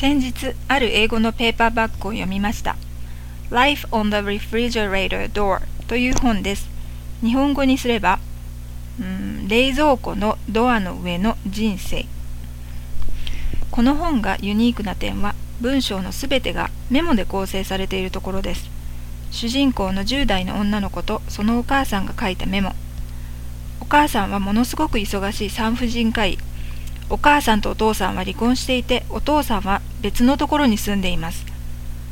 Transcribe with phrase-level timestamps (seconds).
[0.00, 2.78] 先日ある英語のペーパーバッグを読みました。
[3.50, 6.70] Life on the Refrigerator Door という本です。
[7.20, 8.18] 日本語にすれば
[8.98, 12.06] うん冷蔵庫のドアの上の人生。
[13.70, 18.70] この本がユニークな点は文章のすべてがメモで構成されているところです。
[19.30, 22.72] 主人公の10代の女の子とそのお母さんが書いたメモ。
[23.82, 26.38] お母さんはものすごく忙しい産婦人科医。
[27.10, 31.44] お母さんとお父さんは離婚していてお父さんは別のところに住んでいます。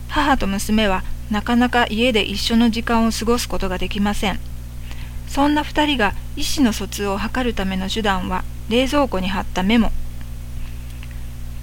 [0.08, 4.40] 母と娘はなかなか家で一緒の時間を過ごすことができません。
[5.28, 9.92] そんな2人が意思の疎通を図るための手段は冷蔵庫に貼ったメモ。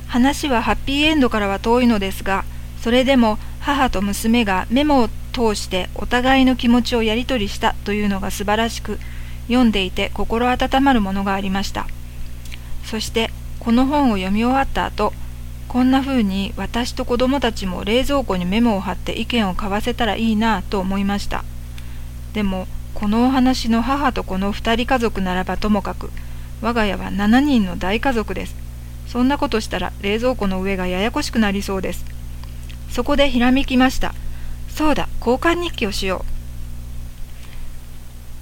[0.08, 2.46] 話はハッピーエンドからは遠いのですが
[2.82, 8.98] それでも母と娘がメモを通してお互いの気持ちをやり取りしたというのが素晴らしく
[9.48, 11.88] 読んでいて心温まるものがありました。
[12.86, 15.14] そしてこの本を読み終わった後
[15.68, 21.44] こんな風に私と子供たちも冷蔵庫にメモを貼って意見を交わせたらいいなと思いました。
[22.34, 26.12] でもこのお話の母とこの2人家族ならばともかく
[26.62, 28.56] 我が家は7人の大家族です。
[29.08, 32.06] そんなことしたら冷蔵庫の上がややこしくなりそうです。
[32.90, 34.14] そこでひらめきました。
[34.70, 36.36] そうだ交換日記をしよう。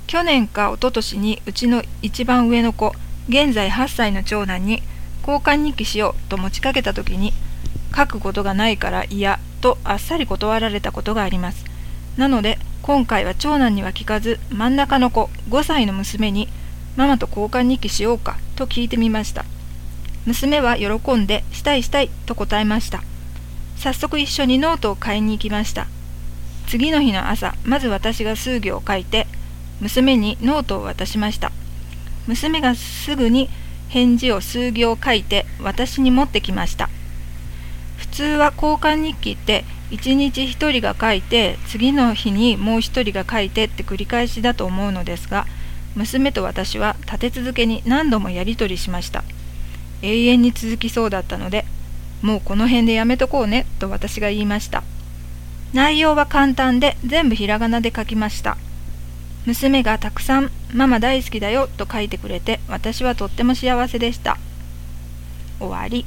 [0.06, 2.94] 去年か一昨年にうちの一番上の子
[3.30, 4.84] 現在8歳の長男に
[5.26, 7.32] 交換日記しようと持ちかけた時に
[7.96, 11.64] 書くことがないから嫌とあっさり断られたことがあります。
[12.18, 16.50] なので今回は長男には聞かず真ん中の子5歳の娘に
[16.98, 19.46] ママと交換日記しようかと聞いてみました。
[20.26, 23.04] 娘は喜んでしたいしたいと答えました。
[23.78, 25.88] 早速一緒にノートを買いに行きました。
[26.68, 29.28] 次の日の朝まず私が数行を書いて
[29.80, 31.52] 娘にノートを渡しました。
[32.28, 33.50] 娘がすぐに
[33.90, 36.90] 返事を数行書いて私に持ってきました。
[37.98, 45.45] 普通は交換日記って1日1人が書いて次の日にもう1人が書いてって繰り返しだと思うのですが
[45.95, 49.23] 娘と私は立て続けに何度もやり取りしました。
[50.02, 51.66] 永遠に続きそうだったので
[52.22, 54.83] もうこの辺でやめとこうねと私が言いました。
[55.73, 58.58] 内容は簡単で全部ひらがなで書きました。
[59.45, 64.37] 娘がたくさん「ママ大好きだよ」と書いてくれて私はとっても幸せでした。
[65.59, 66.05] 終わり。